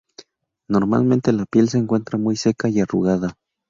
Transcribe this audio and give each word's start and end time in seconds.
Normalmente 0.67 1.31
la 1.31 1.45
piel 1.45 1.69
se 1.69 1.77
encuentra 1.77 2.17
muy 2.17 2.35
seca 2.35 2.67
y 2.69 2.79
arrugada. 2.79 3.35